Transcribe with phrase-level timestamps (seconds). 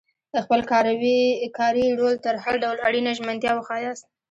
[0.43, 0.59] خپل
[1.59, 4.05] کاري رول ته هر ډول اړینه ژمنتیا وښایاست.